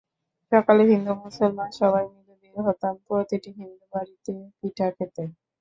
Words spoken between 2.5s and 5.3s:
হতাম প্রতিটি হিন্দু বাড়িতে পিঠা খেতে।